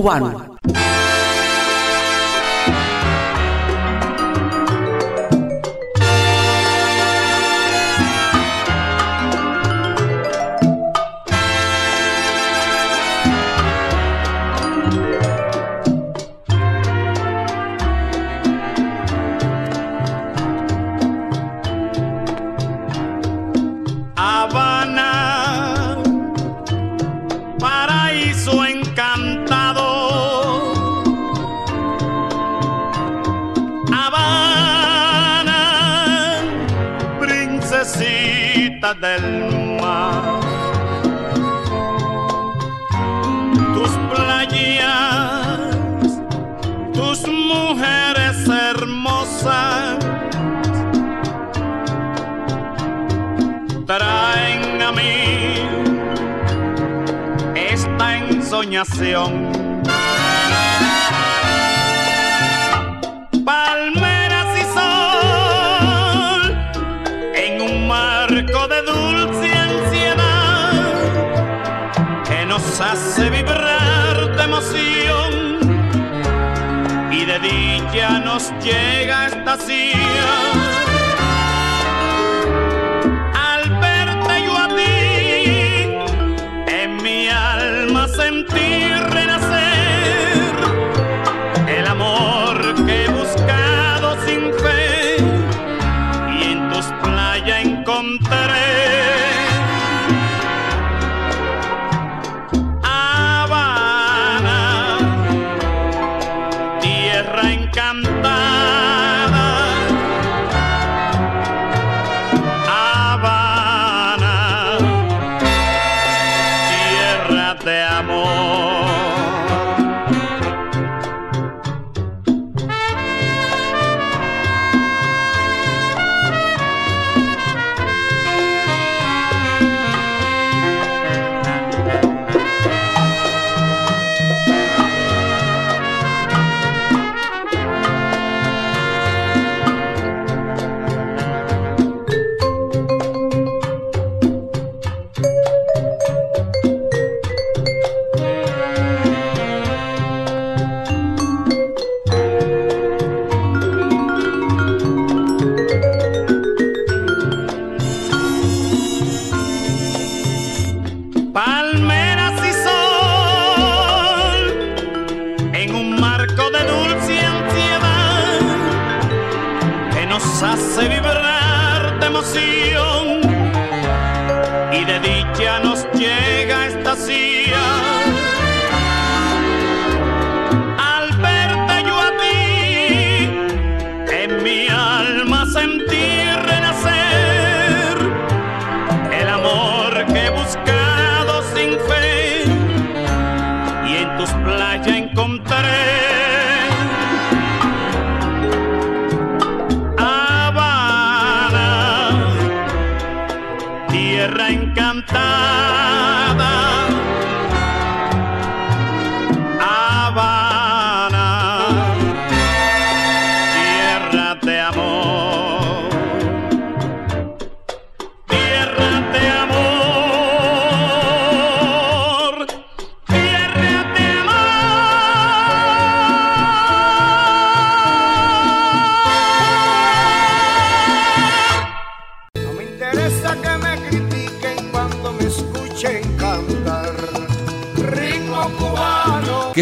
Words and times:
Cubano. 0.00 0.37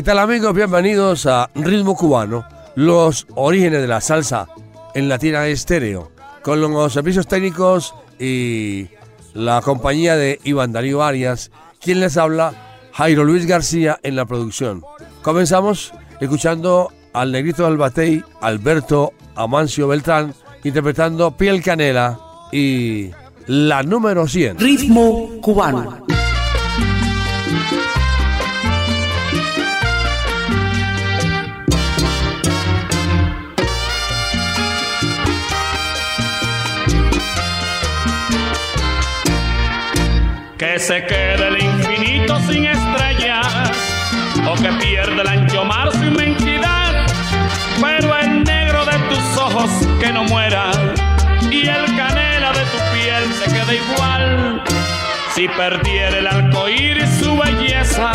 Tal 0.06 0.20
amigos? 0.20 0.55
Bienvenidos 0.55 1.26
a 1.26 1.50
Ritmo 1.56 1.97
Cubano, 1.97 2.47
los 2.76 3.26
orígenes 3.35 3.81
de 3.81 3.88
la 3.88 4.00
salsa 4.00 4.47
en 4.94 5.08
Latina 5.08 5.49
Estéreo, 5.49 6.12
con 6.43 6.61
los 6.61 6.93
servicios 6.93 7.26
técnicos 7.26 7.93
y 8.17 8.87
la 9.35 9.61
compañía 9.62 10.14
de 10.14 10.38
Iván 10.44 10.70
Darío 10.70 11.03
Arias, 11.03 11.50
quien 11.81 11.99
les 11.99 12.17
habla, 12.17 12.55
Jairo 12.93 13.25
Luis 13.25 13.47
García 13.47 13.99
en 14.05 14.14
la 14.14 14.26
producción. 14.26 14.85
Comenzamos 15.23 15.93
escuchando 16.20 16.93
al 17.12 17.32
negrito 17.32 17.64
del 17.64 17.76
batey, 17.76 18.23
Alberto 18.41 19.12
Amancio 19.35 19.88
Beltrán, 19.88 20.35
interpretando 20.62 21.37
Piel 21.37 21.64
Canela 21.64 22.17
y 22.53 23.11
la 23.49 23.82
número 23.82 24.29
100. 24.29 24.61
Ritmo 24.61 25.41
cubano. 25.43 26.06
Se 40.86 41.05
quede 41.05 41.48
el 41.48 41.64
infinito 41.64 42.38
sin 42.43 42.64
estrellas 42.64 43.44
o 44.48 44.55
que 44.55 44.69
pierda 44.74 45.22
el 45.22 45.26
ancho 45.26 45.64
mar 45.64 45.90
su 45.90 46.05
inmensidad, 46.05 47.05
pero 47.81 48.16
el 48.16 48.44
negro 48.44 48.84
de 48.84 48.96
tus 49.08 49.36
ojos 49.36 49.69
que 49.98 50.12
no 50.12 50.22
muera 50.22 50.70
y 51.50 51.66
el 51.66 51.86
canela 51.96 52.52
de 52.52 52.64
tu 52.66 52.78
piel 52.94 53.24
se 53.34 53.52
quede 53.52 53.82
igual. 53.82 54.62
Si 55.34 55.48
perdiera 55.48 56.19
el 56.19 56.26
arcoíris 56.28 57.19
su 57.19 57.36
belleza 57.36 58.12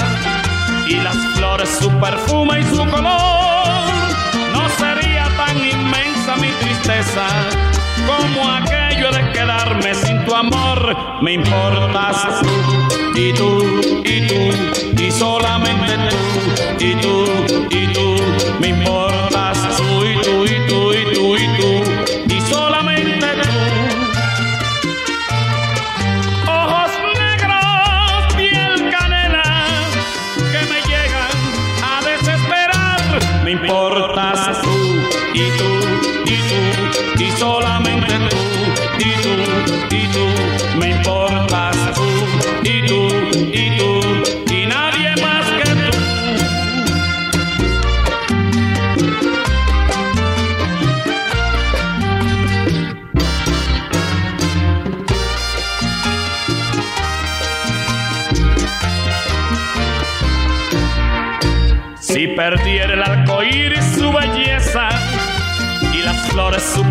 y 0.88 0.96
las 0.96 1.18
flores 1.36 1.78
su 1.78 1.92
perfume 2.00 2.62
y 2.62 2.64
su 2.74 2.90
color, 2.90 3.92
no 4.54 4.70
sería 4.80 5.26
tan 5.36 5.58
inmensa 5.58 6.38
mi 6.38 6.52
tristeza 6.62 7.28
quedarme 9.82 9.96
sin 9.96 10.26
tu 10.26 10.34
amor. 10.34 10.96
Me 11.22 11.34
importas 11.34 12.42
tú 12.42 13.20
y 13.20 13.34
tú 13.34 13.64
y 14.04 14.28
tú 14.28 15.02
y 15.02 15.12
solamente 15.12 15.98
tú 16.10 16.86
y 16.86 16.96
tú 16.96 17.26
y 17.70 17.81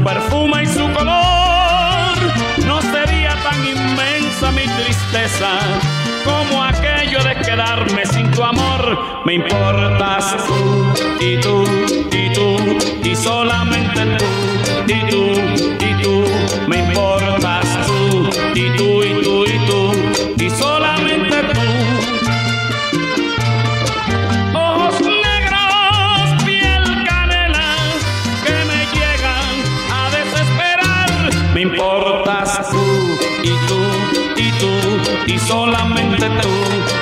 perfume 0.04 0.62
y 0.62 0.66
su 0.66 0.90
color, 0.92 2.16
no 2.66 2.80
sería 2.80 3.35
tan 3.42 3.66
inmensa 3.66 4.50
mi 4.52 4.66
tristeza 4.66 5.59
como 6.25 6.62
aquello 6.62 7.23
de 7.23 7.35
quedarme 7.37 8.07
sin 8.07 8.30
tu 8.30 8.42
amor. 8.42 8.99
Me 9.25 9.35
importas 9.35 10.37
tú 10.47 10.92
y 11.21 11.37
tú 11.40 11.64
y 12.12 12.33
tú 12.33 12.57
y 13.02 13.16
solamente 13.16 14.16
tú 14.16 14.25
y 14.87 15.11
tú 15.11 15.33
y 15.80 16.02
tú. 16.02 16.25
Me 16.66 16.78
importas 16.78 17.66
tú 17.87 18.30
y 18.54 18.76
tú 18.76 18.89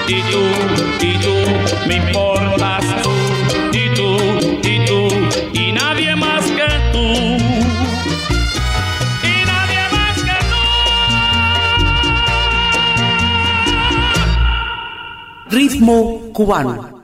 y 0.09 0.23
tú 0.31 0.43
y 1.01 1.19
tú. 1.19 1.35
Me 1.87 1.97
importas 1.97 2.85
tú 3.03 3.11
y 3.73 3.95
tú 3.95 4.17
y 4.63 4.87
tú 4.87 5.09
y 5.53 5.73
nadie 5.73 6.17
más 6.17 6.45
que 6.45 6.69
tú. 6.93 7.05
Y 9.23 9.45
nadie 9.47 9.83
más 9.93 10.17
que 10.23 10.39
tú. 15.51 15.57
Ritmo 15.57 16.21
cubano. 16.33 16.98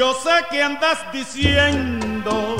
Yo 0.00 0.14
sé 0.14 0.30
que 0.50 0.62
andas 0.62 0.98
diciendo 1.12 2.56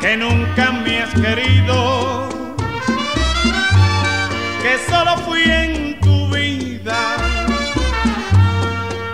que 0.00 0.16
nunca 0.16 0.70
me 0.70 1.02
has 1.02 1.12
querido, 1.14 2.28
que 4.62 4.78
solo 4.88 5.16
fui 5.26 5.42
en 5.42 5.98
tu 5.98 6.28
vida 6.28 7.16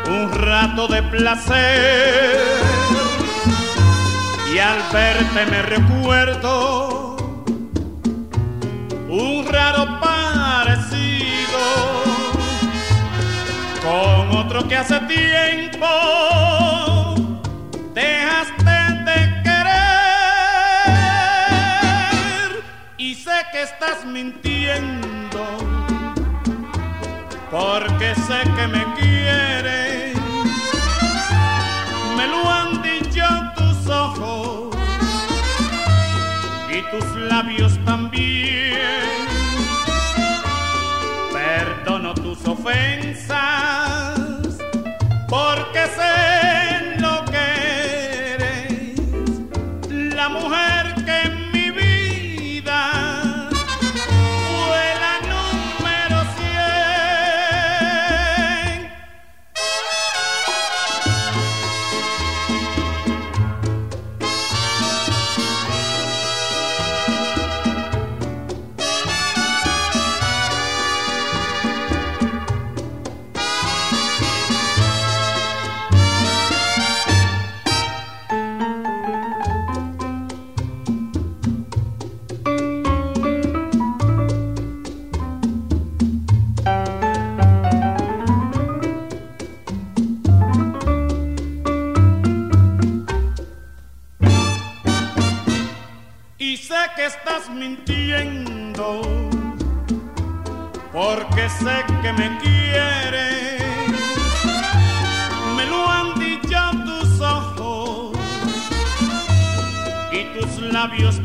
un 0.07 0.31
rato 0.31 0.87
de 0.87 1.03
placer. 1.05 2.37
Y 4.53 4.59
al 4.59 4.81
verte 4.93 5.47
me 5.51 5.63
recuerdo 5.63 7.17
un 9.09 9.47
raro 9.51 9.98
otro 14.59 14.69
que 14.69 14.77
hace 14.77 15.01
tiempo 15.01 15.87
dejaste 17.95 18.79
de 19.05 19.43
querer. 19.43 19.75
Y 22.97 23.15
sé 23.15 23.47
que 23.53 23.63
estás 23.63 24.05
mintiendo 24.05 25.59
porque 27.51 28.15
sé 28.15 28.43
que 28.57 28.67
me 28.69 28.85
quieres. 28.95 30.17
Me 32.17 32.27
lo 32.27 32.51
han 32.51 32.83
dicho 32.83 33.25
tus 33.57 33.89
ojos 33.89 34.77
y 36.71 36.83
tus 36.91 37.05
labios 37.17 37.79
también. 37.85 38.79
Perdono 41.33 42.15
tus 42.15 42.47
ofensas 42.47 44.28
porque 45.29 45.85
sé 45.95 46.68
me 102.19 102.37
quieres 102.39 103.63
me 105.57 105.67
lo 105.67 105.89
han 105.89 106.19
dicho 106.19 106.59
tus 106.85 107.21
ojos 107.21 108.19
y 110.11 110.25
tus 110.37 110.61
labios 110.73 111.21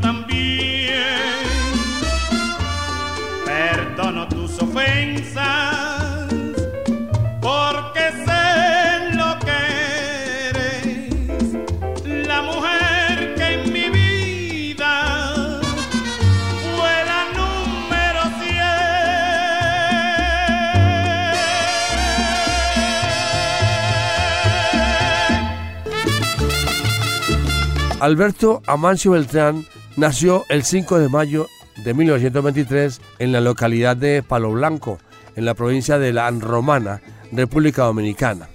Alberto 28.04 28.62
Amancio 28.68 29.12
Beltrán 29.12 29.66
nació 29.96 30.44
el 30.50 30.64
5 30.64 31.00
de 31.00 31.08
mayo 31.08 31.48
de 31.86 31.94
1923 31.94 33.00
en 33.20 33.32
la 33.32 33.40
localidad 33.40 33.96
de 33.96 34.22
Palo 34.22 34.52
Blanco, 34.52 35.00
en 35.38 35.46
la 35.46 35.54
provincia 35.54 35.98
de 35.98 36.12
La 36.12 36.30
Romana, 36.30 37.02
República 37.32 37.84
Dominicana. 37.84 38.50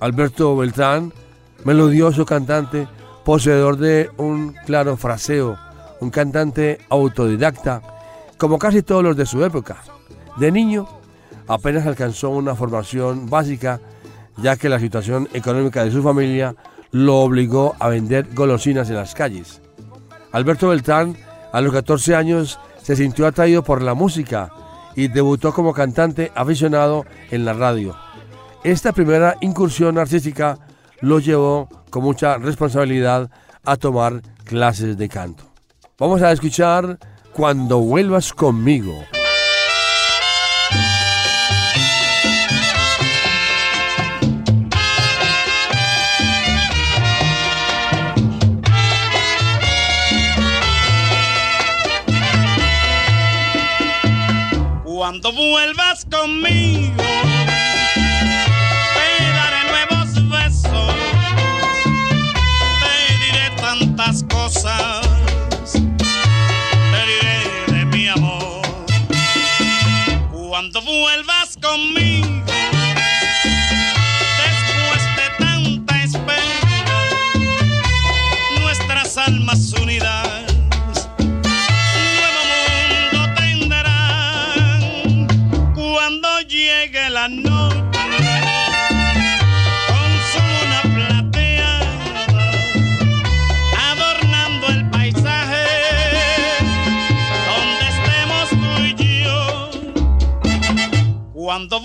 Alberto 0.00 0.56
Beltrán, 0.56 1.12
melodioso 1.62 2.24
cantante, 2.24 2.88
poseedor 3.22 3.76
de 3.76 4.08
un 4.16 4.54
claro 4.64 4.96
fraseo, 4.96 5.58
un 6.00 6.08
cantante 6.08 6.78
autodidacta, 6.88 7.82
como 8.38 8.58
casi 8.58 8.80
todos 8.80 9.04
los 9.04 9.14
de 9.14 9.26
su 9.26 9.44
época. 9.44 9.76
De 10.38 10.50
niño, 10.50 10.88
apenas 11.48 11.86
alcanzó 11.86 12.30
una 12.30 12.54
formación 12.54 13.28
básica, 13.28 13.78
ya 14.38 14.56
que 14.56 14.70
la 14.70 14.80
situación 14.80 15.28
económica 15.34 15.84
de 15.84 15.90
su 15.90 16.02
familia 16.02 16.56
lo 16.96 17.18
obligó 17.18 17.76
a 17.78 17.88
vender 17.88 18.26
golosinas 18.32 18.88
en 18.88 18.96
las 18.96 19.14
calles. 19.14 19.60
Alberto 20.32 20.68
Beltrán, 20.68 21.14
a 21.52 21.60
los 21.60 21.74
14 21.74 22.14
años, 22.14 22.58
se 22.80 22.96
sintió 22.96 23.26
atraído 23.26 23.62
por 23.62 23.82
la 23.82 23.92
música 23.92 24.50
y 24.94 25.08
debutó 25.08 25.52
como 25.52 25.74
cantante 25.74 26.32
aficionado 26.34 27.04
en 27.30 27.44
la 27.44 27.52
radio. 27.52 27.94
Esta 28.64 28.92
primera 28.92 29.36
incursión 29.42 29.98
artística 29.98 30.58
lo 31.02 31.18
llevó 31.18 31.68
con 31.90 32.02
mucha 32.02 32.38
responsabilidad 32.38 33.30
a 33.62 33.76
tomar 33.76 34.22
clases 34.44 34.96
de 34.96 35.10
canto. 35.10 35.44
Vamos 35.98 36.22
a 36.22 36.32
escuchar 36.32 36.98
Cuando 37.34 37.80
vuelvas 37.80 38.32
conmigo. 38.32 39.04
Cuando 55.06 55.30
vuelvas 55.30 56.04
conmigo, 56.06 57.05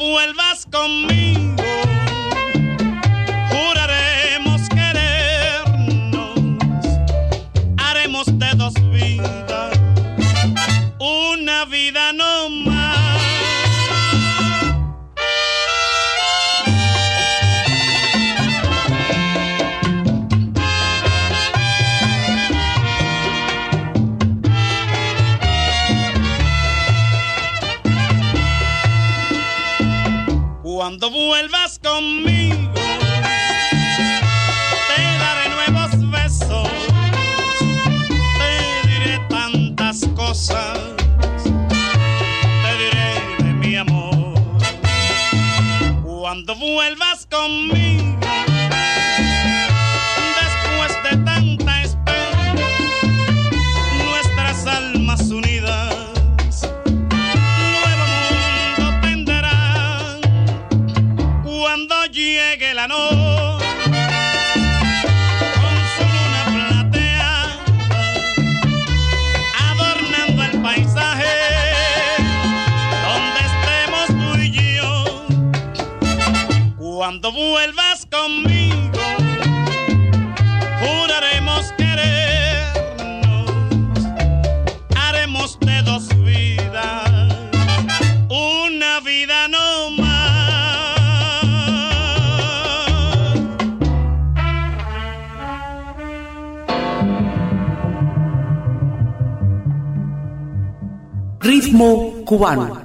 vuelvas 0.02 0.66
conmigo. 0.66 1.21
cuando 46.46 46.56
vuelvas 46.56 47.28
conmigo. 47.28 48.11
vuelvas 77.52 78.08
conmigo, 78.10 79.02
juraremos 80.80 81.74
querernos, 81.78 83.50
haremos 84.96 85.60
de 85.60 85.82
dos 85.84 86.08
vidas, 86.24 87.12
una 88.30 89.02
vida 89.02 89.50
no 89.50 89.92
más. 89.92 90.12
Ritmo 101.42 102.24
cubano. 102.26 102.81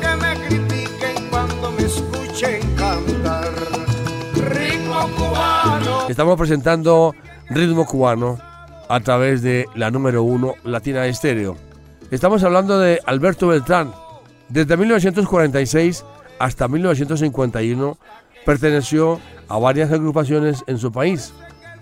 Que 0.00 0.16
me 0.16 0.34
critiquen 0.46 1.28
cuando 1.30 1.72
me 1.72 1.82
escuchen 1.82 2.60
cantar. 2.76 3.52
Ritmo 4.34 5.08
cubano. 5.16 6.08
Estamos 6.08 6.36
presentando 6.36 7.14
Ritmo 7.50 7.86
Cubano 7.86 8.38
a 8.88 9.00
través 9.00 9.42
de 9.42 9.66
la 9.74 9.90
número 9.90 10.22
uno 10.22 10.54
Latina 10.64 11.06
Estéreo. 11.06 11.56
Estamos 12.10 12.42
hablando 12.42 12.78
de 12.78 13.00
Alberto 13.04 13.48
Beltrán. 13.48 13.92
Desde 14.48 14.76
1946 14.76 16.04
hasta 16.38 16.68
1951 16.68 17.98
perteneció 18.46 19.20
a 19.48 19.58
varias 19.58 19.92
agrupaciones 19.92 20.64
en 20.66 20.78
su 20.78 20.90
país, 20.90 21.32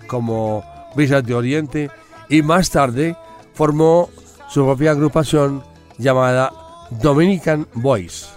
como 0.06 0.64
Brisas 0.96 1.24
de 1.24 1.34
Oriente, 1.34 1.90
y 2.28 2.42
más 2.42 2.70
tarde 2.70 3.16
formó 3.54 4.08
su 4.48 4.64
propia 4.64 4.92
agrupación 4.92 5.62
llamada 5.98 6.52
Dominican 6.90 7.66
Boys. 7.74 8.28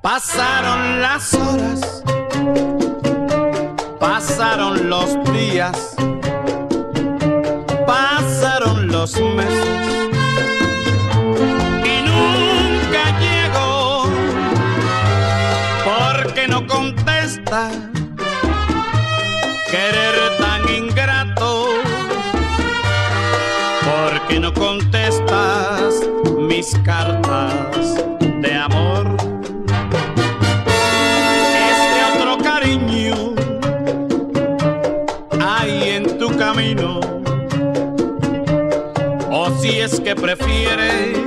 Pasaron 0.00 1.00
las 1.00 1.34
horas, 1.34 2.04
pasaron 3.98 4.88
los 4.88 5.12
días, 5.32 5.93
cartas 26.82 27.94
de 28.40 28.54
amor. 28.54 29.16
Este 31.70 32.16
otro 32.16 32.38
cariño 32.38 33.34
hay 35.40 35.90
en 35.90 36.18
tu 36.18 36.34
camino. 36.38 37.00
O 39.30 39.50
si 39.60 39.80
es 39.80 40.00
que 40.00 40.14
prefieres 40.14 41.23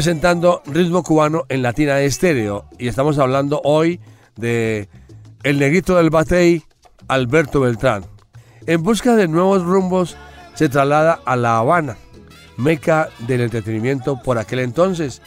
presentando 0.00 0.62
Ritmo 0.64 1.02
Cubano 1.02 1.44
en 1.50 1.60
Latina 1.60 2.00
Estéreo 2.00 2.64
y 2.78 2.88
estamos 2.88 3.18
hablando 3.18 3.60
hoy 3.64 4.00
de 4.34 4.88
el 5.42 5.58
negrito 5.58 5.94
del 5.94 6.08
batey, 6.08 6.62
Alberto 7.06 7.60
Beltrán. 7.60 8.06
En 8.66 8.82
busca 8.82 9.14
de 9.14 9.28
nuevos 9.28 9.62
rumbos 9.62 10.16
se 10.54 10.70
traslada 10.70 11.20
a 11.26 11.36
La 11.36 11.58
Habana, 11.58 11.98
meca 12.56 13.10
del 13.28 13.42
entretenimiento 13.42 14.22
por 14.22 14.38
aquel 14.38 14.60
entonces, 14.60 15.20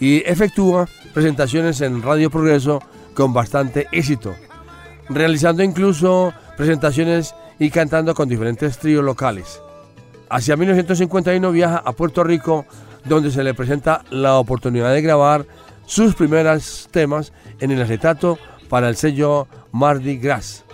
y 0.00 0.28
efectúa 0.28 0.88
presentaciones 1.14 1.80
en 1.80 2.02
Radio 2.02 2.28
Progreso 2.28 2.82
con 3.14 3.32
bastante 3.32 3.86
éxito, 3.92 4.34
realizando 5.08 5.62
incluso 5.62 6.34
presentaciones 6.56 7.36
y 7.60 7.70
cantando 7.70 8.16
con 8.16 8.28
diferentes 8.28 8.78
tríos 8.78 9.04
locales. 9.04 9.62
Hacia 10.28 10.56
1951 10.56 11.52
viaja 11.52 11.82
a 11.84 11.92
Puerto 11.92 12.24
Rico, 12.24 12.66
donde 13.04 13.30
se 13.30 13.44
le 13.44 13.54
presenta 13.54 14.02
la 14.10 14.36
oportunidad 14.36 14.92
de 14.92 15.02
grabar 15.02 15.46
sus 15.86 16.14
primeros 16.14 16.88
temas 16.90 17.32
en 17.60 17.70
el 17.70 17.82
acetato 17.82 18.38
para 18.68 18.88
el 18.88 18.96
sello 18.96 19.48
Mardi 19.72 20.18
Gras. 20.18 20.64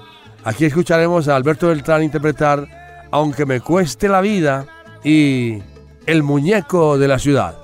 Aquí 0.44 0.64
escucharemos 0.64 1.28
a 1.28 1.36
Alberto 1.36 1.68
Beltrán 1.68 2.02
interpretar 2.02 3.06
Aunque 3.10 3.46
me 3.46 3.60
cueste 3.60 4.08
la 4.08 4.20
vida 4.20 4.66
y 5.02 5.62
El 6.06 6.22
muñeco 6.22 6.98
de 6.98 7.08
la 7.08 7.18
ciudad. 7.18 7.63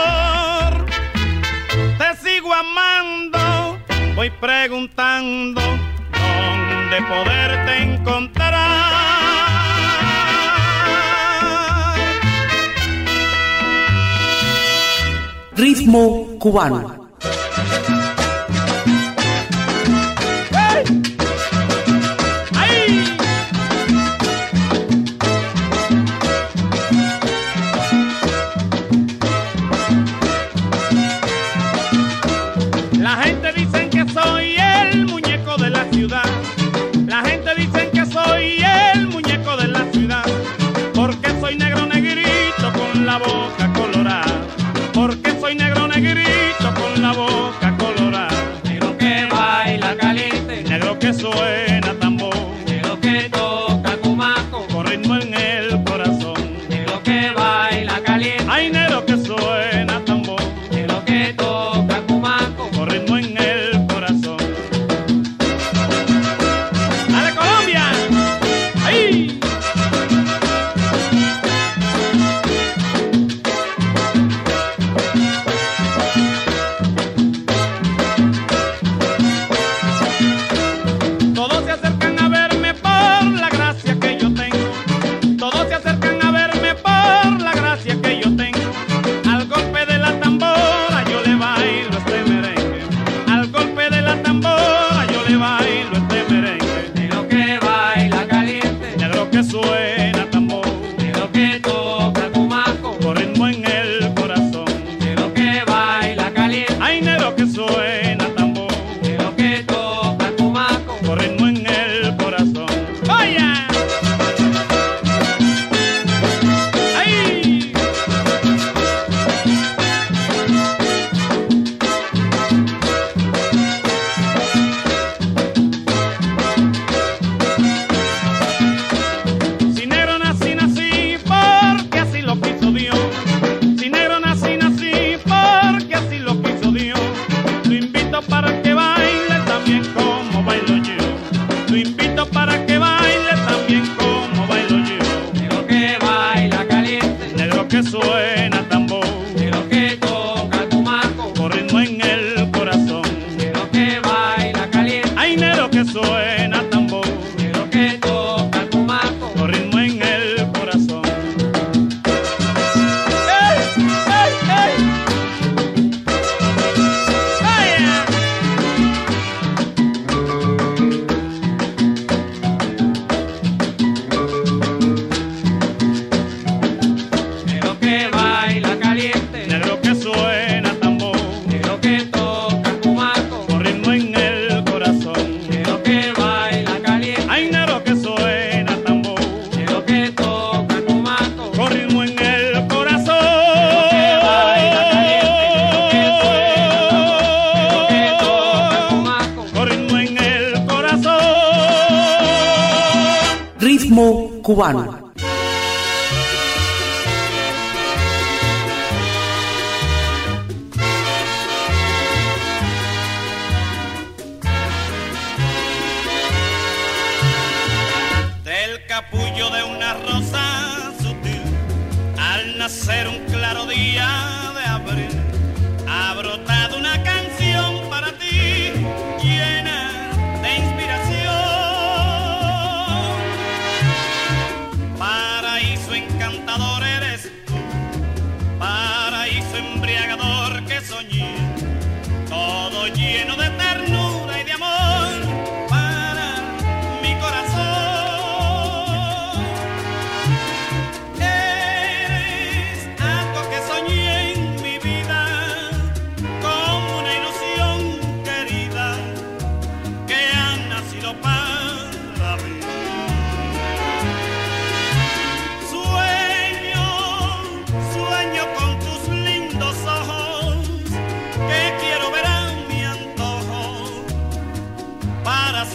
amando, 2.53 3.77
voy 4.15 4.29
preguntando 4.29 5.61
dónde 5.61 7.01
poderte 7.07 7.83
encontrar. 7.83 8.61
Ritmo 15.55 16.37
cubano. 16.39 17.00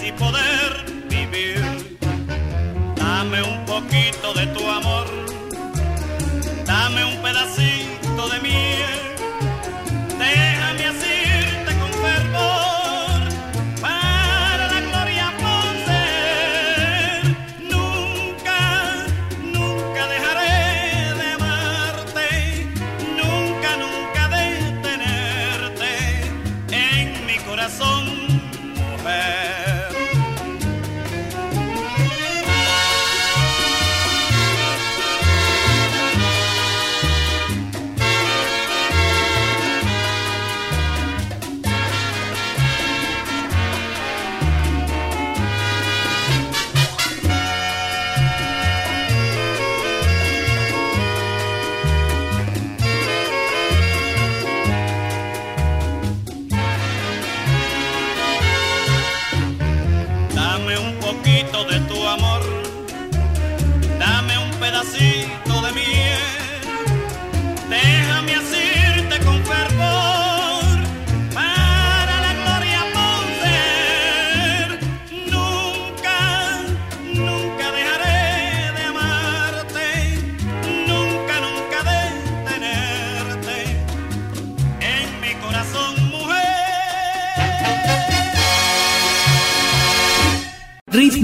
Así 0.07 0.13
poder 0.13 0.85
vivir. 1.09 1.99
Dame 2.97 3.43
un 3.43 3.65
poquito 3.65 4.35
de 4.35 4.47
tu 4.49 4.69
amor, 4.69 5.07
dame 6.65 7.05
un 7.05 7.23
pedacito 7.23 8.29
de 8.29 8.41
miel, 8.41 8.96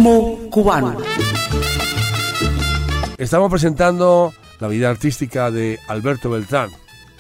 Cubano. 0.03 0.97
Estamos 3.19 3.51
presentando 3.51 4.33
la 4.59 4.67
vida 4.67 4.91
artística 4.91 5.53
de 5.53 5.79
Alberto 5.87 6.29
Beltrán. 6.29 6.71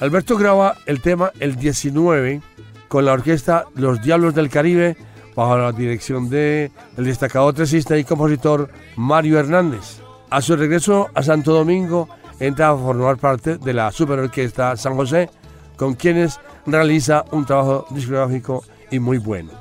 Alberto 0.00 0.36
graba 0.36 0.74
el 0.86 1.00
tema 1.00 1.30
El 1.38 1.54
19 1.54 2.42
con 2.88 3.04
la 3.04 3.12
orquesta 3.12 3.66
Los 3.76 4.02
Diablos 4.02 4.34
del 4.34 4.50
Caribe 4.50 4.96
bajo 5.36 5.56
la 5.58 5.70
dirección 5.70 6.28
de 6.28 6.72
el 6.96 7.04
destacado 7.04 7.52
tresista 7.52 7.96
y 7.96 8.02
compositor 8.02 8.68
Mario 8.96 9.38
Hernández. 9.38 10.00
A 10.30 10.40
su 10.40 10.56
regreso 10.56 11.08
a 11.14 11.22
Santo 11.22 11.52
Domingo 11.52 12.08
entra 12.40 12.70
a 12.70 12.76
formar 12.76 13.16
parte 13.16 13.58
de 13.58 13.74
la 13.74 13.92
Superorquesta 13.92 14.76
San 14.76 14.96
José 14.96 15.30
con 15.76 15.94
quienes 15.94 16.40
realiza 16.66 17.24
un 17.30 17.46
trabajo 17.46 17.86
discográfico 17.90 18.64
y 18.90 18.98
muy 18.98 19.18
bueno. 19.18 19.52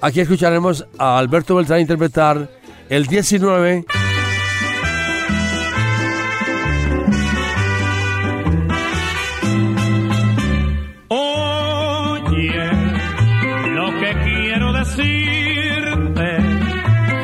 Aquí 0.00 0.20
escucharemos 0.20 0.86
a 0.98 1.18
Alberto 1.18 1.54
Beltrán 1.54 1.80
interpretar 1.80 2.61
el 2.92 3.06
19 3.06 3.86
Oye, 11.08 12.70
lo 13.70 13.98
que 13.98 14.14
quiero 14.24 14.72
decirte, 14.74 16.36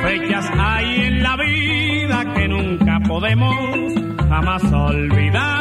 fechas 0.05 0.51
hay 0.59 1.05
en 1.05 1.23
la 1.23 1.37
vida 1.37 2.35
que 2.35 2.49
nunca 2.49 3.01
podemos 3.07 3.93
jamás 4.27 4.65
olvidar. 4.73 5.58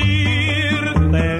Decirte, 0.00 1.38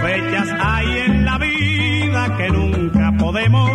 fechas 0.00 0.48
hay 0.60 0.98
en 0.98 1.24
la 1.24 1.38
vida 1.38 2.36
que 2.36 2.50
nunca 2.50 3.12
podemos 3.18 3.70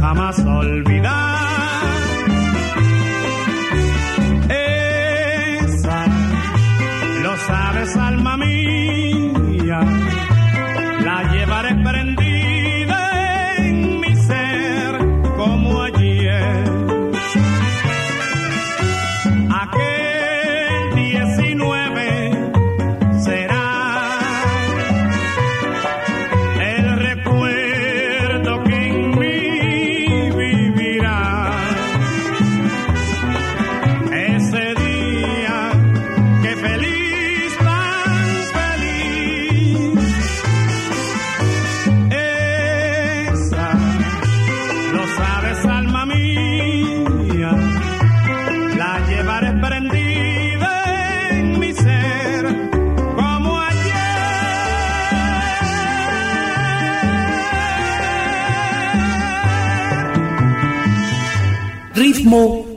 jamás 0.00 0.38
olvidar. 0.40 1.43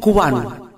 Cubano. 0.07 0.71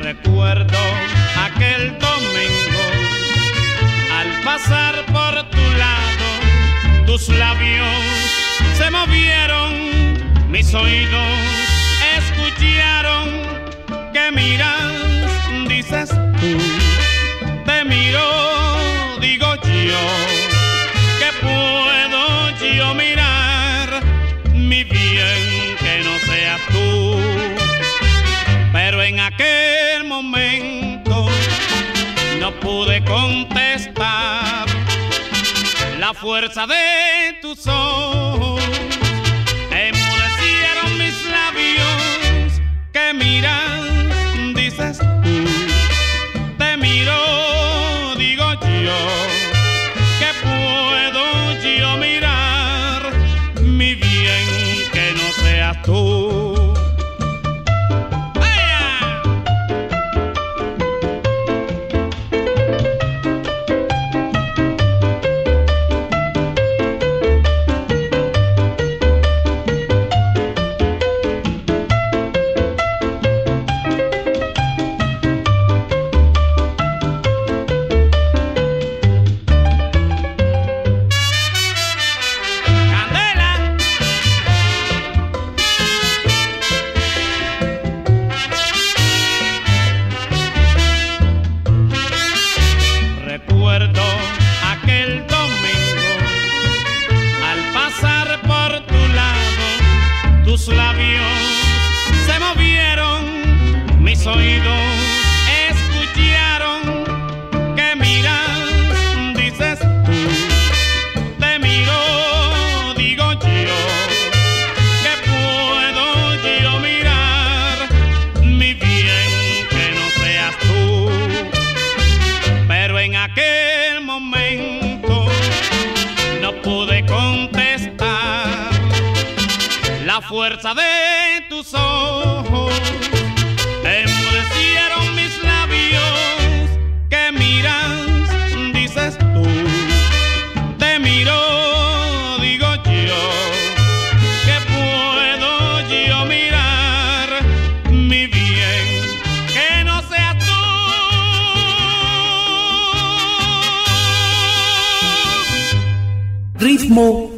Recuerdo 0.00 0.78
aquel 1.46 1.98
domingo 1.98 2.84
al 4.10 4.42
pasar 4.42 5.04
por 5.12 5.50
tu 5.50 5.64
lado, 5.76 7.04
tus 7.04 7.28
labios 7.28 7.86
se 8.78 8.90
movieron, 8.90 10.50
mis 10.50 10.72
oídos 10.72 11.43
aquel 29.26 30.04
momento 30.04 31.26
no 32.38 32.52
pude 32.60 33.02
contestar. 33.04 34.66
La 35.98 36.12
fuerza 36.12 36.66
de 36.66 37.38
tus 37.40 37.66
ojos 37.66 38.62
enmudecieron 39.70 40.98
mis 40.98 41.24
labios 41.30 42.60
que 42.92 43.14
miras, 43.14 44.54
dices 44.54 44.98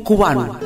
cubano. 0.07 0.57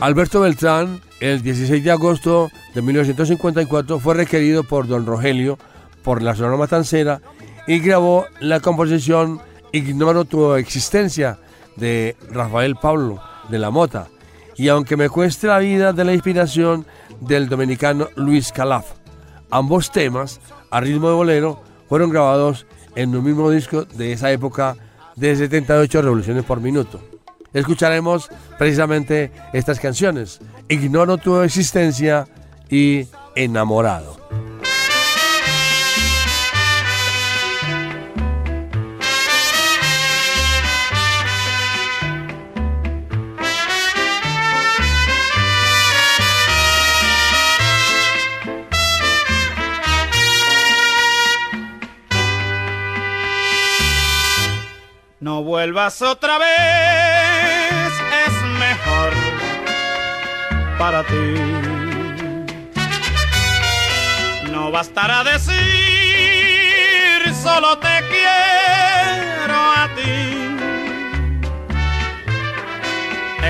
Alberto 0.00 0.40
Beltrán, 0.40 1.00
el 1.18 1.42
16 1.42 1.82
de 1.82 1.90
agosto 1.90 2.48
de 2.74 2.80
1954, 2.80 3.98
fue 3.98 4.14
requerido 4.14 4.62
por 4.62 4.86
don 4.86 5.04
Rogelio 5.04 5.58
por 6.04 6.22
la 6.22 6.36
Sonora 6.36 6.56
Matancera 6.56 7.20
y 7.66 7.80
grabó 7.80 8.26
la 8.38 8.60
composición 8.60 9.40
Ignoro 9.72 10.24
tu 10.26 10.54
existencia 10.54 11.38
de 11.74 12.16
Rafael 12.30 12.76
Pablo 12.76 13.20
de 13.48 13.58
la 13.58 13.70
Mota. 13.70 14.06
Y 14.54 14.68
aunque 14.68 14.96
me 14.96 15.08
cueste 15.08 15.48
la 15.48 15.58
vida 15.58 15.92
de 15.92 16.04
la 16.04 16.14
inspiración 16.14 16.86
del 17.20 17.48
dominicano 17.48 18.08
Luis 18.14 18.52
Calaf. 18.52 18.92
Ambos 19.50 19.90
temas, 19.90 20.40
a 20.70 20.80
ritmo 20.80 21.08
de 21.08 21.14
bolero, 21.14 21.62
fueron 21.88 22.10
grabados 22.10 22.64
en 22.94 23.14
un 23.16 23.24
mismo 23.24 23.50
disco 23.50 23.84
de 23.84 24.12
esa 24.12 24.30
época 24.30 24.76
de 25.16 25.34
78 25.34 26.02
revoluciones 26.02 26.44
por 26.44 26.60
minuto. 26.60 27.00
Escucharemos 27.52 28.28
precisamente 28.58 29.32
estas 29.52 29.80
canciones, 29.80 30.40
Ignoro 30.68 31.16
tu 31.16 31.40
existencia 31.40 32.28
y 32.68 33.06
Enamorado. 33.34 34.16
Vuelvas 55.56 56.02
otra 56.02 56.36
vez, 56.36 57.92
es 58.26 58.34
mejor 58.64 59.12
para 60.78 61.02
ti. 61.02 61.28
No 64.52 64.70
bastará 64.70 65.24
decir 65.24 65.54
solo 67.42 67.78
te 67.78 67.96
quiero 68.12 69.58
a 69.82 69.88
ti. 69.96 70.18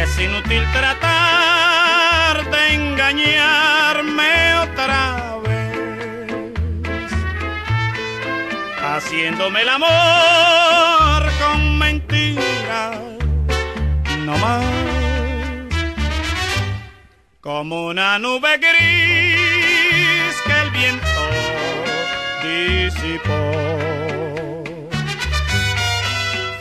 Es 0.01 0.11
inútil 0.21 0.65
tratar 0.73 2.49
de 2.53 2.75
engañarme 2.75 4.55
otra 4.67 5.01
vez 5.49 7.11
haciéndome 8.95 9.63
el 9.63 9.69
amor 9.71 10.96
no 14.27 14.37
más. 14.39 14.65
Como 17.41 17.87
una 17.87 18.19
nube 18.19 18.59
gris 18.59 20.35
que 20.45 20.53
el 20.65 20.71
viento 20.71 21.23
disipó. 22.43 23.43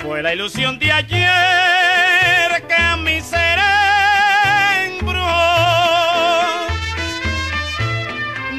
Fue 0.03 0.21
la 0.21 0.33
ilusión 0.35 0.77
de 0.77 0.91
ayer 0.91 2.67
que 2.69 2.75
a 2.75 2.95
mi 2.97 3.19
ser 3.19 3.59
embrujó. 4.91 5.27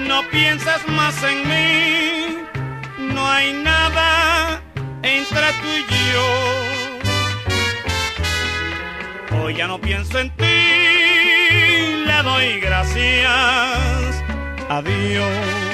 No 0.09 0.29
pienses 0.33 0.83
más 0.89 1.17
en 1.23 1.39
mí, 1.49 2.39
no 3.15 3.25
hay 3.31 3.53
nada 3.53 4.61
entre 5.03 5.47
tú 5.61 5.69
y 5.79 6.13
yo. 6.13 6.66
Ya 9.55 9.69
no 9.69 9.81
pienso 9.81 10.19
en 10.19 10.29
ti, 10.31 10.45
le 10.45 12.23
doy 12.25 12.61
gracias 12.61 14.25
a 14.69 14.83
Dios. 14.83 15.66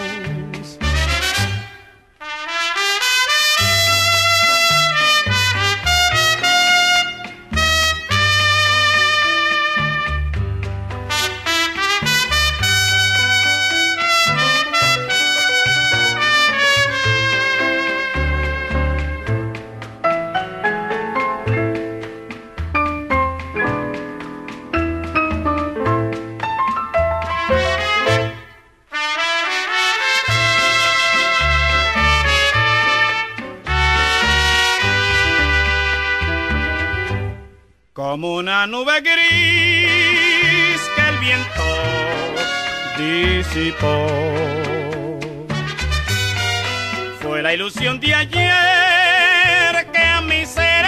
De 48.02 48.14
ayer 48.14 49.86
que 49.92 50.04
a 50.04 50.20
mi 50.22 50.44
ser 50.44 50.84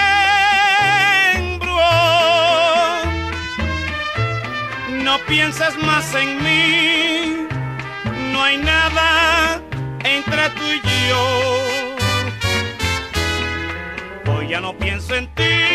embrujó. 1.37 1.81
No 5.05 5.19
pienses 5.29 5.77
más 5.79 6.13
en 6.17 6.43
mí, 6.43 7.47
no 8.33 8.43
hay 8.43 8.59
nada 8.59 9.61
entre 10.03 10.51
tú 10.51 10.65
y 10.65 10.81
yo. 11.09 11.25
Hoy 14.33 14.49
ya 14.49 14.61
no 14.61 14.77
pienso 14.77 15.15
en 15.15 15.29
ti, 15.35 15.74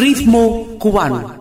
Ritmo 0.00 0.66
cubano. 0.78 1.39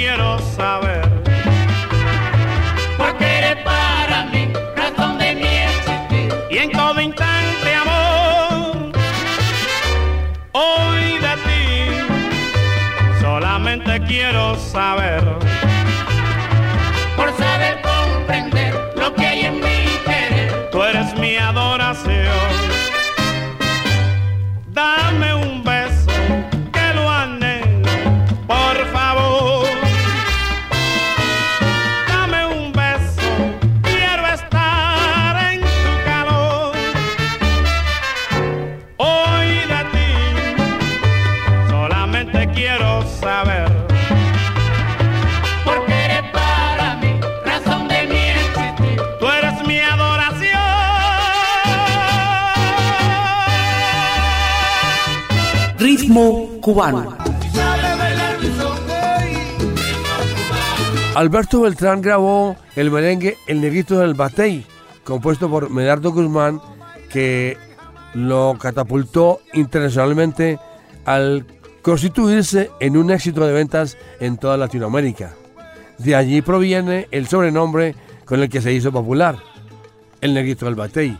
Quiero 0.00 0.38
saber. 0.56 1.02
Porque 2.96 3.26
eres 3.38 3.56
para 3.56 4.24
mí 4.32 4.50
razón 4.74 5.18
de 5.18 5.34
mi 5.34 5.52
existir. 5.68 6.32
y 6.50 6.56
en 6.58 6.72
todo 6.72 6.98
instante 7.02 7.74
amor. 7.74 8.92
Hoy 10.52 11.18
de 11.26 11.34
ti 11.46 11.60
solamente 13.20 14.00
quiero 14.08 14.56
saber. 14.56 15.09
Alberto 61.16 61.62
Beltrán 61.62 62.00
grabó 62.00 62.56
el 62.76 62.90
merengue 62.92 63.36
El 63.48 63.60
Negrito 63.60 63.98
del 63.98 64.14
Batey, 64.14 64.64
compuesto 65.02 65.50
por 65.50 65.68
Medardo 65.70 66.12
Guzmán, 66.12 66.60
que 67.10 67.58
lo 68.14 68.56
catapultó 68.60 69.40
internacionalmente 69.52 70.58
al 71.04 71.44
constituirse 71.82 72.70
en 72.78 72.96
un 72.96 73.10
éxito 73.10 73.44
de 73.44 73.52
ventas 73.52 73.98
en 74.20 74.38
toda 74.38 74.56
Latinoamérica. 74.56 75.34
De 75.98 76.14
allí 76.14 76.40
proviene 76.40 77.08
el 77.10 77.26
sobrenombre 77.26 77.96
con 78.24 78.40
el 78.40 78.48
que 78.48 78.60
se 78.60 78.72
hizo 78.72 78.92
popular, 78.92 79.36
El 80.20 80.34
Negrito 80.34 80.66
del 80.66 80.76
Batey. 80.76 81.18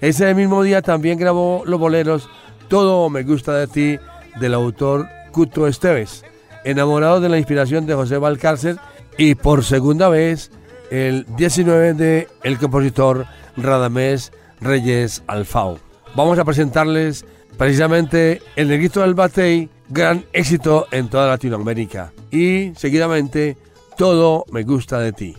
Ese 0.00 0.34
mismo 0.34 0.64
día 0.64 0.82
también 0.82 1.18
grabó 1.18 1.62
los 1.64 1.78
boleros 1.78 2.28
Todo 2.68 3.08
me 3.10 3.22
gusta 3.22 3.54
de 3.54 3.66
ti 3.66 3.98
del 4.38 4.54
autor 4.54 5.08
Cuto 5.32 5.66
Esteves, 5.66 6.24
enamorado 6.64 7.20
de 7.20 7.28
la 7.28 7.38
inspiración 7.38 7.86
de 7.86 7.94
José 7.94 8.18
Valcárcel 8.18 8.78
y 9.16 9.34
por 9.34 9.64
segunda 9.64 10.08
vez 10.08 10.50
el 10.90 11.26
19 11.36 11.94
de 11.94 12.28
el 12.42 12.58
compositor 12.58 13.26
Radamés 13.56 14.32
Reyes 14.60 15.22
Alfao. 15.26 15.78
Vamos 16.14 16.38
a 16.38 16.44
presentarles 16.44 17.24
precisamente 17.56 18.42
El 18.56 18.68
Negrito 18.68 19.00
del 19.00 19.14
Batey, 19.14 19.68
gran 19.88 20.24
éxito 20.32 20.86
en 20.90 21.08
toda 21.08 21.28
Latinoamérica. 21.28 22.12
Y 22.30 22.72
seguidamente 22.76 23.56
Todo 23.96 24.46
me 24.50 24.62
gusta 24.62 24.98
de 24.98 25.12
ti. 25.12 25.36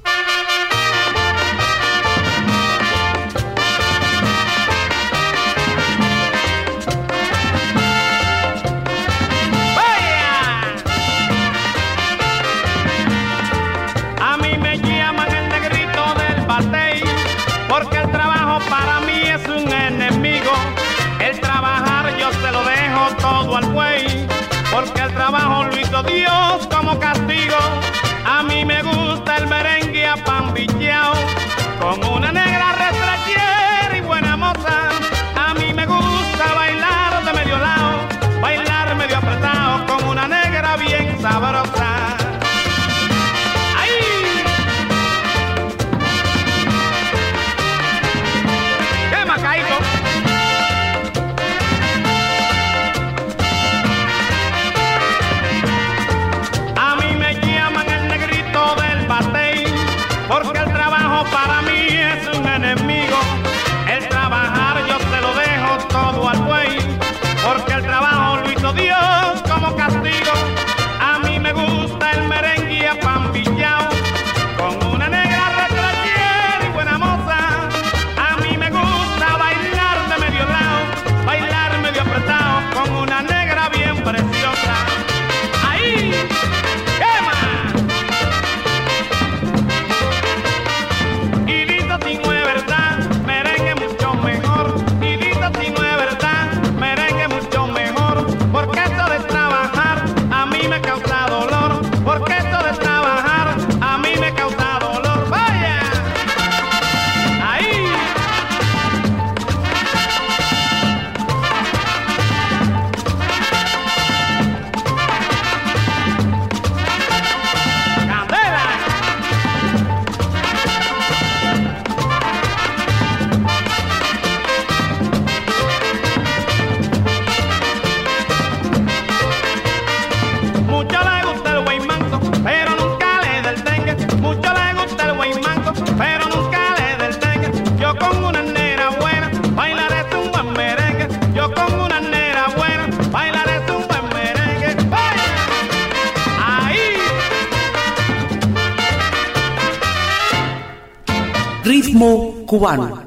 Cubano. 152.62 153.01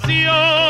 nación. 0.00 0.67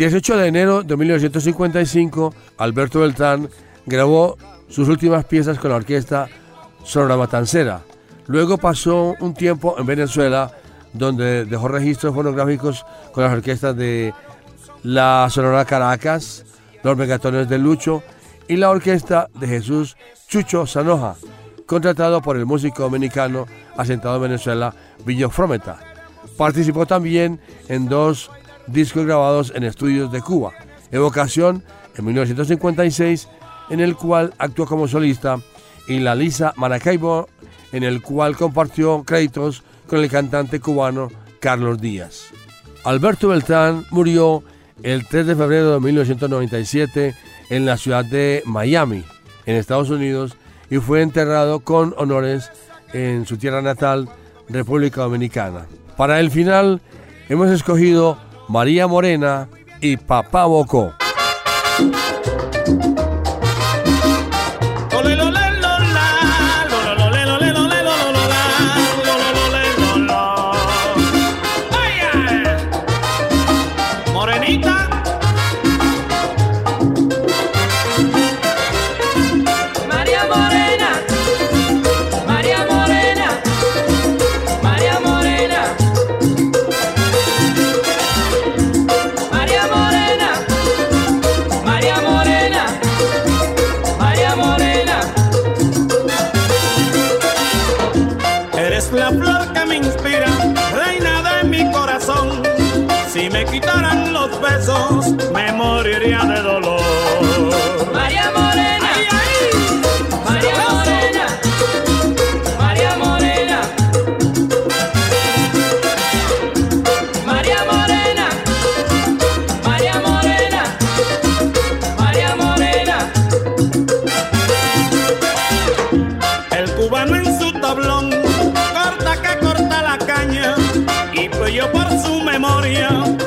18 0.00 0.38
de 0.38 0.46
enero 0.46 0.82
de 0.82 0.96
1955, 0.96 2.34
Alberto 2.56 3.00
Beltrán 3.00 3.50
grabó 3.84 4.38
sus 4.66 4.88
últimas 4.88 5.26
piezas 5.26 5.58
con 5.58 5.68
la 5.68 5.76
orquesta 5.76 6.26
Sonora 6.84 7.18
Matancera. 7.18 7.82
Luego 8.26 8.56
pasó 8.56 9.14
un 9.20 9.34
tiempo 9.34 9.74
en 9.78 9.84
Venezuela, 9.84 10.52
donde 10.94 11.44
dejó 11.44 11.68
registros 11.68 12.14
fonográficos 12.14 12.86
con 13.12 13.24
las 13.24 13.32
orquestas 13.34 13.76
de 13.76 14.14
la 14.84 15.28
Sonora 15.28 15.66
Caracas, 15.66 16.46
los 16.82 16.96
Megatones 16.96 17.46
de 17.50 17.58
Lucho 17.58 18.02
y 18.48 18.56
la 18.56 18.70
orquesta 18.70 19.28
de 19.38 19.48
Jesús 19.48 19.98
Chucho 20.26 20.66
Sanoja, 20.66 21.16
contratado 21.66 22.22
por 22.22 22.38
el 22.38 22.46
músico 22.46 22.84
dominicano 22.84 23.44
asentado 23.76 24.16
en 24.16 24.22
Venezuela, 24.22 24.74
Villo 25.04 25.28
Frometa. 25.28 25.78
Participó 26.38 26.86
también 26.86 27.38
en 27.68 27.86
dos 27.86 28.30
discos 28.66 29.06
grabados 29.06 29.52
en 29.54 29.64
estudios 29.64 30.10
de 30.12 30.20
Cuba, 30.20 30.52
Evocación 30.90 31.62
en 31.96 32.04
1956, 32.04 33.28
en 33.70 33.80
el 33.80 33.96
cual 33.96 34.34
actuó 34.38 34.66
como 34.66 34.88
solista, 34.88 35.38
y 35.86 35.98
La 35.98 36.14
Lisa 36.14 36.52
Maracaibo, 36.56 37.28
en 37.72 37.82
el 37.82 38.02
cual 38.02 38.36
compartió 38.36 39.02
créditos 39.04 39.62
con 39.86 40.00
el 40.00 40.10
cantante 40.10 40.60
cubano 40.60 41.08
Carlos 41.40 41.80
Díaz. 41.80 42.26
Alberto 42.84 43.28
Beltrán 43.28 43.84
murió 43.90 44.42
el 44.82 45.06
3 45.06 45.26
de 45.26 45.36
febrero 45.36 45.74
de 45.74 45.80
1997 45.80 47.14
en 47.50 47.66
la 47.66 47.76
ciudad 47.76 48.04
de 48.04 48.42
Miami, 48.46 49.04
en 49.46 49.56
Estados 49.56 49.90
Unidos, 49.90 50.36
y 50.70 50.78
fue 50.78 51.02
enterrado 51.02 51.60
con 51.60 51.94
honores 51.98 52.50
en 52.92 53.26
su 53.26 53.36
tierra 53.36 53.62
natal, 53.62 54.08
República 54.48 55.02
Dominicana. 55.02 55.66
Para 55.96 56.20
el 56.20 56.30
final 56.30 56.80
hemos 57.28 57.50
escogido 57.50 58.16
María 58.50 58.88
Morena 58.88 59.48
y 59.80 59.96
Papá 59.96 60.44
Bocó. 60.46 60.92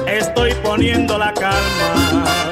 Estoy 0.07 0.53
poniendo 0.63 1.17
la 1.17 1.33
calma. 1.33 2.42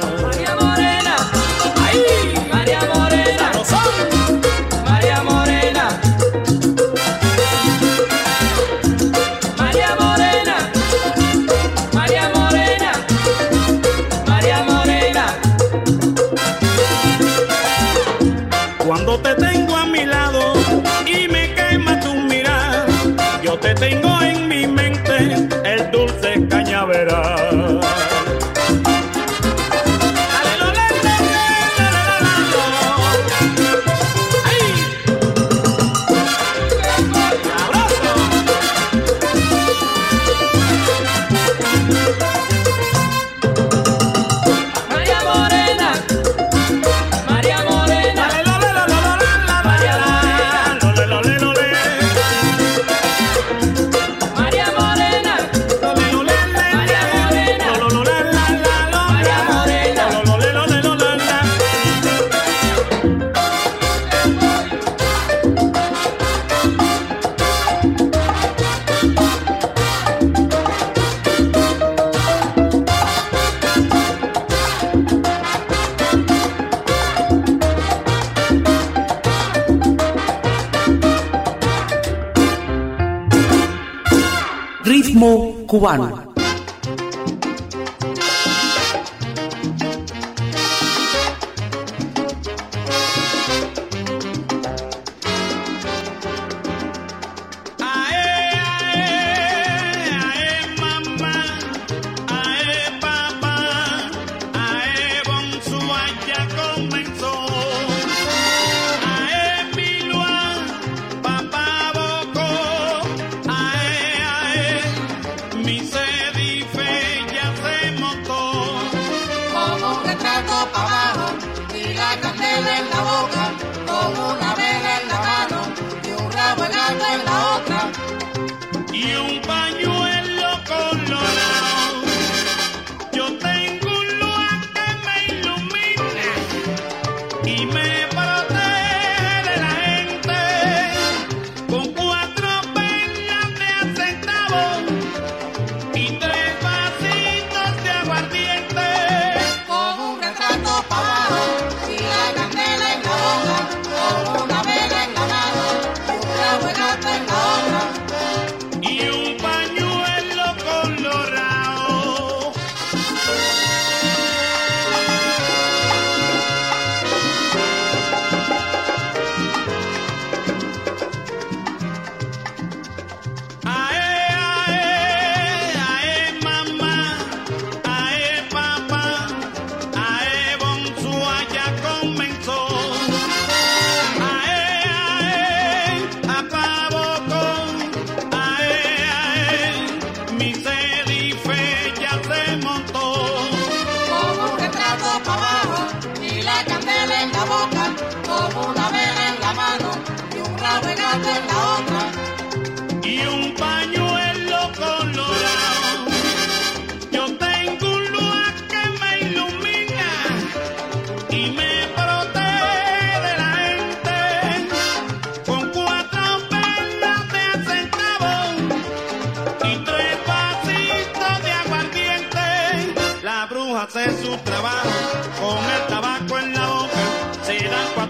Ritmo 85.81 86.30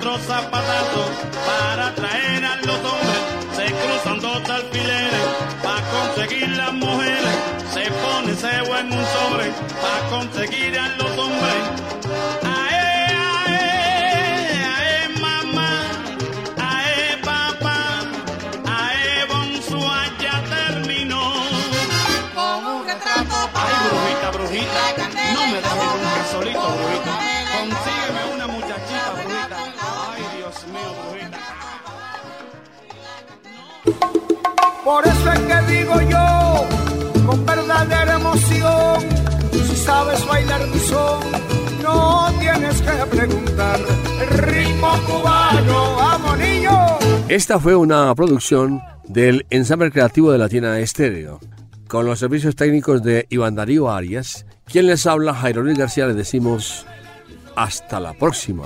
cuatro 0.02 0.18
zapatazos 0.26 1.10
para 1.46 1.88
atraer 1.88 2.44
a 2.44 2.56
los 2.58 2.76
hombres. 2.78 3.22
Se 3.56 3.66
cruzan 3.66 4.20
dos 4.20 4.50
alfileres 4.50 5.28
para 5.62 5.82
conseguir 5.92 6.50
las 6.50 6.74
mujeres. 6.74 7.36
Se 7.72 7.92
pone 7.92 8.36
cebo 8.36 8.78
en 8.78 8.92
un 8.92 9.06
sobre 9.06 9.52
para 9.82 10.10
conseguir 10.10 10.80
a 10.80 10.88
los 10.98 11.18
hombres. 11.18 11.64
Ae, 12.44 13.16
ae, 13.46 13.60
ae, 14.66 15.08
Por 34.92 35.08
eso 35.08 35.32
es 35.32 35.40
que 35.40 35.72
digo 35.72 36.02
yo, 36.02 36.68
con 37.26 37.46
verdadera 37.46 38.16
emoción, 38.16 39.00
si 39.54 39.76
sabes 39.78 40.28
bailar 40.28 40.68
mi 40.68 40.80
son, 40.80 41.22
no 41.82 42.28
tienes 42.38 42.82
que 42.82 43.06
preguntar. 43.10 43.80
Ritmo 44.32 44.92
cubano, 45.08 45.96
vamos 45.96 46.38
niño. 46.38 46.72
Esta 47.30 47.58
fue 47.58 47.74
una 47.74 48.14
producción 48.16 48.82
del 49.08 49.46
ensamble 49.50 49.92
creativo 49.92 50.30
de 50.34 50.40
Latina 50.40 50.78
Estéreo, 50.80 51.40
con 51.88 52.06
los 52.06 52.20
servicios 52.20 52.58
técnicos 52.58 53.02
de 53.02 53.28
Iván 53.30 53.56
Darío 53.56 53.90
Arias. 53.90 54.46
Quien 54.66 54.88
les 54.88 55.08
habla, 55.08 55.34
Jairo 55.34 55.64
Luis 55.64 55.78
García, 55.78 56.08
les 56.08 56.18
decimos 56.18 56.86
hasta 57.56 58.02
la 58.02 58.12
próxima. 58.12 58.66